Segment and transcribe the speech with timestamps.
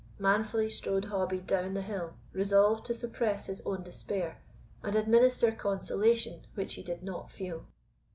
[0.17, 4.41] Manfully strode Hobbie down the hill, resolved to suppress his own despair,
[4.81, 7.67] and administer consolation which he did not feel.